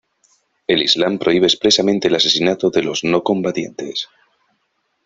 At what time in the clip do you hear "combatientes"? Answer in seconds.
3.21-4.07